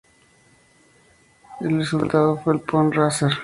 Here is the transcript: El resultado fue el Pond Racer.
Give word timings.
El 1.59 1.77
resultado 1.77 2.35
fue 2.37 2.55
el 2.55 2.61
Pond 2.61 2.91
Racer. 2.91 3.33